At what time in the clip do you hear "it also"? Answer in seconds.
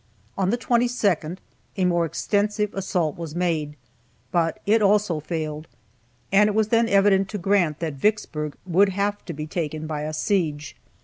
4.65-5.19